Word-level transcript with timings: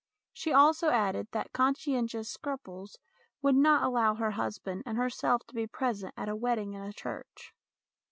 She 0.33 0.51
also 0.51 0.89
added 0.89 1.27
that 1.29 1.53
con 1.53 1.75
scientious 1.75 2.27
scruples 2.27 2.97
would 3.43 3.53
not 3.53 3.83
allow 3.83 4.15
her 4.15 4.31
husband 4.31 4.81
and 4.87 4.97
herself 4.97 5.45
to 5.45 5.53
be 5.53 5.67
present 5.67 6.15
at 6.17 6.27
a 6.27 6.35
wedding 6.35 6.73
in 6.73 6.81
a 6.81 6.91
church. 6.91 7.53